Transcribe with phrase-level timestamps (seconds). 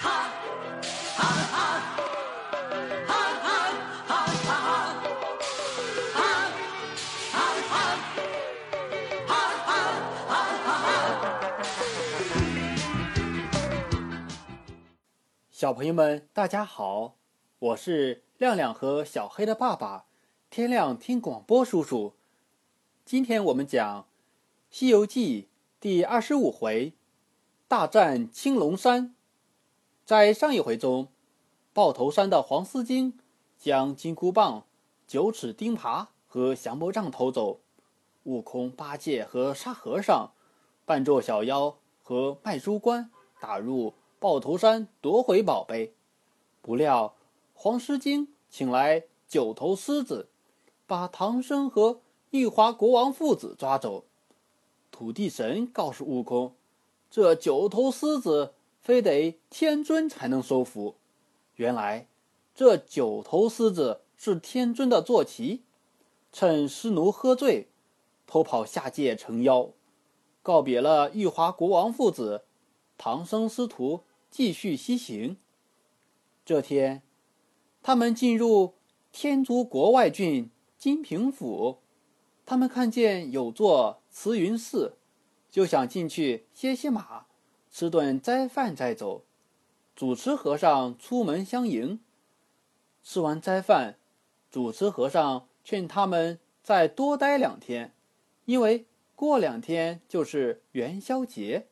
[0.00, 0.30] 哈
[1.16, 1.84] 哈哈哈
[3.06, 3.44] 哈
[15.50, 17.16] 小朋友们，大家好，
[17.58, 20.04] 我是亮亮和小黑的爸爸，
[20.48, 22.14] 天亮听广播叔叔。
[23.04, 24.02] 今天我们讲
[24.70, 25.42] 《西游记》
[25.80, 26.92] 第二十五回，
[27.66, 29.16] 大战青龙山。
[30.08, 31.08] 在上一回中，
[31.74, 33.18] 豹头山的黄丝精
[33.58, 34.64] 将金箍棒、
[35.06, 37.60] 九齿钉耙和降魔杖偷走，
[38.22, 40.30] 悟空、八戒和沙和尚
[40.86, 43.92] 扮作小妖和卖猪官打入。
[44.18, 45.92] 豹头山夺回宝贝，
[46.62, 47.14] 不料
[47.52, 50.30] 黄狮精请来九头狮子，
[50.86, 52.00] 把唐僧和
[52.30, 54.04] 玉华国王父子抓走。
[54.90, 56.54] 土地神告诉悟空，
[57.10, 58.54] 这九头狮子
[58.88, 60.96] 非得天尊才能收服。
[61.56, 62.08] 原来
[62.54, 65.64] 这九头狮子是天尊的坐骑，
[66.32, 67.68] 趁师奴喝醉，
[68.26, 69.72] 偷跑下界成妖，
[70.42, 72.46] 告别了玉华国王父子，
[72.96, 74.04] 唐僧师徒。
[74.30, 75.36] 继续西行。
[76.46, 77.02] 这天，
[77.82, 78.74] 他们进入
[79.12, 81.80] 天竺国外郡金平府。
[82.46, 84.96] 他们看见有座慈云寺，
[85.50, 87.26] 就想进去歇歇马，
[87.70, 89.24] 吃顿斋饭再走。
[89.94, 92.00] 主持和尚出门相迎。
[93.02, 93.98] 吃完斋饭，
[94.50, 97.94] 主持和尚劝他们再多待两天，
[98.44, 101.68] 因为过两天就是元宵节。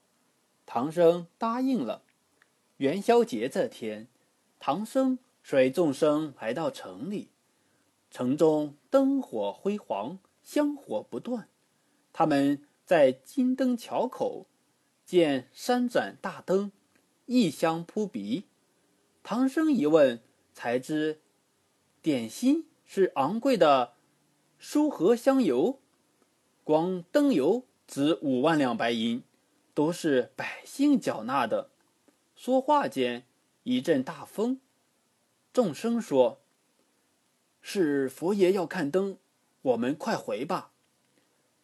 [0.65, 2.03] 唐僧答应了。
[2.79, 4.09] 元宵节这天，
[4.59, 7.31] 唐僧随众生来到城里，
[8.11, 11.49] 城中灯火辉煌，香火不断。
[12.13, 14.47] 他们在金灯桥口
[15.07, 16.73] 见三盏大灯，
[17.27, 18.45] 异香扑鼻。
[19.23, 20.21] 唐僧一问，
[20.53, 21.21] 才知
[22.03, 23.95] 点心是昂贵的
[24.61, 25.79] 酥和香油，
[26.65, 29.23] 光灯油值五万两白银，
[29.73, 31.71] 都是百姓缴纳的。
[32.35, 33.25] 说话间，
[33.63, 34.61] 一阵大风。
[35.53, 36.41] 众生说
[37.63, 39.19] ：“是佛爷要看灯，
[39.63, 40.73] 我们快回吧。”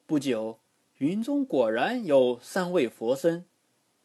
[0.07, 0.59] 不久，
[1.03, 3.45] 云中果然有三位佛身。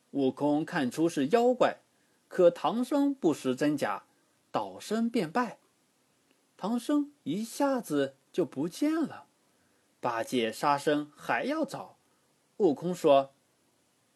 [0.09, 1.81] 悟空看出是妖怪，
[2.27, 4.05] 可唐僧不识真假，
[4.49, 5.59] 倒身便拜。
[6.57, 9.27] 唐僧一下子就不见了。
[9.99, 11.99] 八戒、沙僧还要找。
[12.57, 13.35] 悟空说：“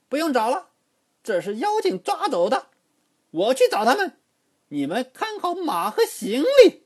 [0.10, 0.72] 不用找了。”
[1.22, 2.70] 这是妖精抓走的，
[3.30, 4.18] 我去找他们。
[4.70, 6.82] 你们看好马和行李。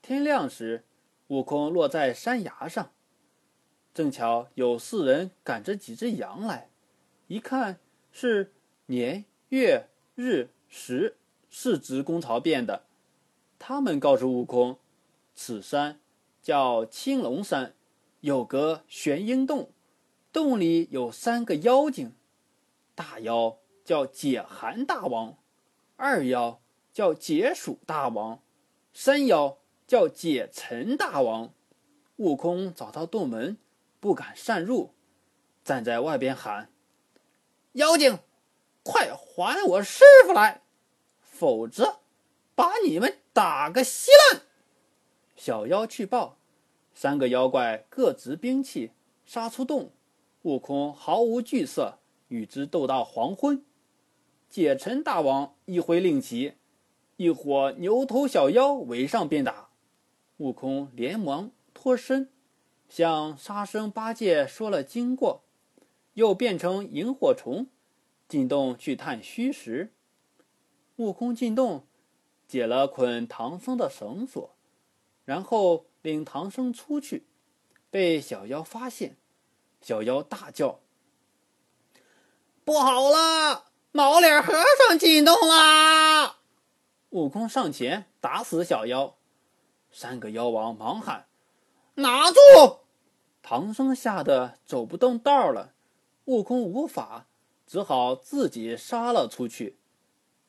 [0.00, 0.84] 天亮时，
[1.26, 2.92] 悟空落在山崖上，
[3.96, 6.68] 正巧有四人赶着几只羊来，
[7.28, 7.80] 一看
[8.12, 8.52] 是
[8.88, 11.16] 年月日时
[11.48, 12.82] 四职工曹变的。
[13.58, 14.76] 他们告诉悟空，
[15.34, 15.98] 此山
[16.42, 17.72] 叫青龙山，
[18.20, 19.70] 有个玄鹰洞，
[20.30, 22.12] 洞里有三个妖精。
[22.94, 25.38] 大妖叫解寒大王，
[25.96, 26.60] 二妖
[26.92, 28.42] 叫解暑大王，
[28.92, 31.54] 三妖叫解尘大王。
[32.16, 33.56] 悟空找到洞门，
[34.06, 34.94] 不敢擅入，
[35.64, 36.70] 站在外边喊
[37.74, 38.20] ：“妖精，
[38.84, 40.62] 快还我师傅来，
[41.20, 41.98] 否则
[42.54, 44.42] 把你们打个稀烂！”
[45.34, 46.38] 小妖去报，
[46.94, 48.92] 三个妖怪各执兵器
[49.24, 49.90] 杀出洞，
[50.42, 51.98] 悟空毫无惧色。
[52.28, 53.64] 与之斗到黄昏，
[54.48, 56.54] 解尘大王一挥令旗，
[57.16, 59.70] 一伙牛头小妖围上便打。
[60.36, 62.30] 悟空连忙脱身，
[62.88, 65.42] 向沙僧、八戒说了经过，
[66.14, 67.66] 又变成萤火虫，
[68.28, 69.92] 进洞去探虚实。
[70.96, 71.86] 悟空进洞，
[72.48, 74.56] 解了捆唐僧的绳索，
[75.24, 77.26] 然后领唐僧出去，
[77.90, 79.16] 被小妖发现，
[79.80, 80.80] 小妖大叫。
[82.64, 83.66] 不好了！
[83.92, 86.40] 毛脸和尚进洞啦！
[87.10, 89.16] 悟空上前打死小妖，
[89.90, 91.28] 三个妖王忙喊
[91.96, 92.36] ：“拿住！”
[93.48, 95.72] 唐僧吓得走不动道了，
[96.24, 97.28] 悟空无法，
[97.64, 99.76] 只好自己杀了出去。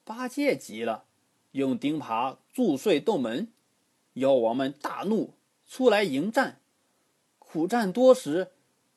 [0.03, 1.05] 八戒急了，
[1.51, 3.53] 用钉耙铸碎洞门，
[4.13, 5.35] 妖王们大怒，
[5.67, 6.59] 出来迎战。
[7.37, 8.53] 苦战多时，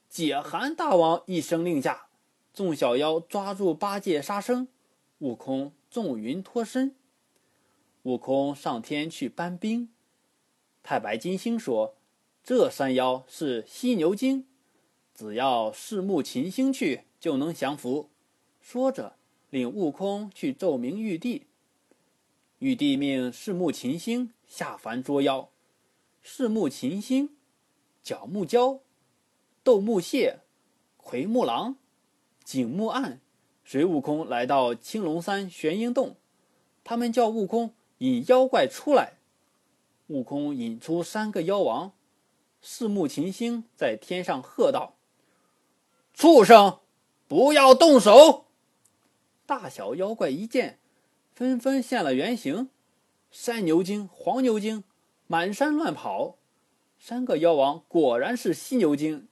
[0.08, 2.06] 解寒大王一声令下。
[2.54, 4.68] 众小妖抓住八戒、沙僧，
[5.18, 6.96] 悟空纵云脱身。
[8.04, 9.90] 悟空上天去搬兵。
[10.82, 11.96] 太白金星说
[12.42, 14.46] ：“这山妖是犀牛精，
[15.14, 18.08] 只要四目擒星去，就能降服。”
[18.60, 19.16] 说着，
[19.50, 21.46] 领悟空去奏明玉帝。
[22.58, 25.48] 玉帝命四目琴星下凡捉妖。
[26.22, 27.30] 四目琴星、
[28.02, 28.80] 角木蛟、
[29.62, 30.40] 斗木蟹、
[30.98, 31.76] 奎木狼、
[32.44, 33.20] 景木案，
[33.64, 36.16] 随悟空来到青龙山玄阴洞。
[36.84, 39.14] 他们叫悟空引妖怪出来。
[40.08, 41.92] 悟空引出三个妖王。
[42.62, 44.96] 四目琴星在天上喝道
[46.12, 46.80] ：“畜生，
[47.26, 48.46] 不要动手！”
[49.46, 50.78] 大小妖怪一见，
[51.34, 52.68] 纷纷现了原形。
[53.30, 54.84] 山牛精、黄牛精。
[55.26, 56.38] 满山乱跑，
[56.98, 59.28] 三个妖王果然是犀牛精。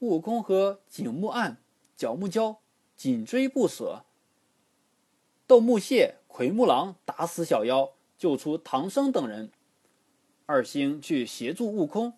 [0.00, 1.56] 悟空和景木案、
[1.96, 2.58] 角木蛟
[2.94, 4.04] 紧追不舍。
[5.46, 9.50] 斗木蟹、奎木狼打死小妖，救出唐僧等人。
[10.44, 12.12] 二星去协助悟空。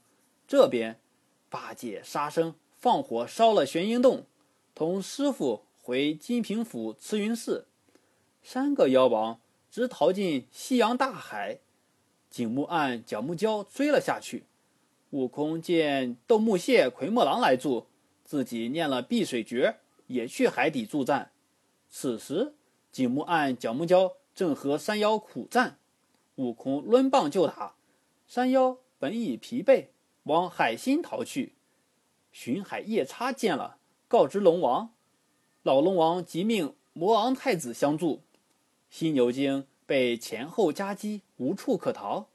[0.47, 1.01] 这边，
[1.49, 4.27] 八戒、沙僧放火烧了玄阴洞，
[4.75, 7.67] 同师傅回金平府慈云寺。
[8.43, 11.61] 三个妖王直逃进西洋大海。
[12.29, 14.45] 景木案、角木蛟追了下去，
[15.11, 17.87] 悟空见斗木蟹、奎木狼来助，
[18.25, 19.77] 自己念了碧水诀，
[20.09, 21.31] 也去海底助战。
[21.89, 22.55] 此时，
[22.91, 25.79] 景木案、角木蛟正和山妖苦战，
[26.35, 27.77] 悟空抡棒就打。
[28.27, 29.87] 山妖本已疲惫，
[30.25, 31.55] 往海心逃去。
[32.31, 33.79] 巡海夜叉见了，
[34.09, 34.93] 告知龙王，
[35.63, 38.21] 老龙王即命魔昂太子相助。
[38.91, 39.67] 犀牛精。
[39.87, 42.29] 被前后夹击，无处可逃。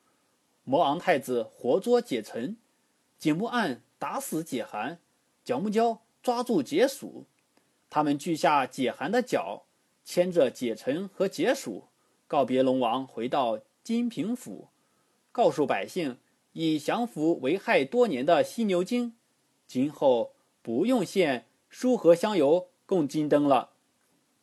[0.63, 2.57] 魔昂太子活捉解尘，
[3.17, 4.99] 景木案打死解寒，
[5.43, 7.25] 角木蛟抓住解暑。
[7.89, 9.63] 他们锯下解寒的脚，
[10.05, 11.85] 牵着解尘和解暑，
[12.27, 14.67] 告别龙王，回到金平府，
[15.31, 16.19] 告诉百姓
[16.53, 19.15] 已降服为害多年的犀牛精，
[19.67, 23.71] 今后不用献书和香油供金灯了。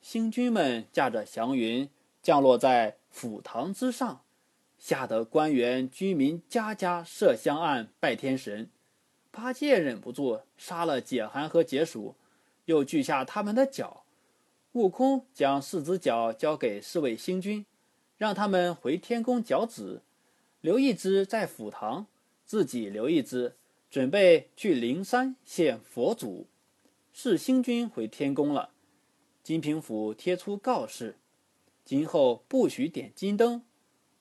[0.01, 1.89] 星君们驾着祥云。
[2.23, 4.23] 降落在府堂之上，
[4.81, 8.69] 吓得官员居民家家设香案拜天神。
[9.31, 12.17] 八戒忍不住杀了解寒和解暑，
[12.65, 14.03] 又锯下他们的脚。
[14.73, 17.65] 悟空将四只脚交给四位星君，
[18.19, 20.03] 让他们回天宫脚趾，
[20.67, 22.09] 留一只在府堂，
[22.45, 23.55] 自己留一只，
[23.89, 26.49] 准备去灵山献佛祖。
[27.13, 28.71] 是星君回天宫了，
[29.45, 31.19] 金平府贴出告示。
[31.85, 33.63] 今后不许点金灯，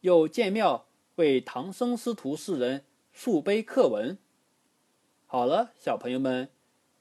[0.01, 4.15] 又建庙为唐僧师徒四人竖碑刻文。
[5.25, 6.49] 好了，小朋友们，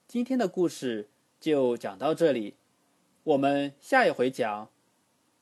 [0.09, 2.55] 今天的故事就讲到这里，
[3.25, 4.71] 我们下一回讲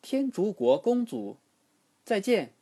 [0.01, 1.37] 天竺国公主。
[2.05, 2.53] 再见。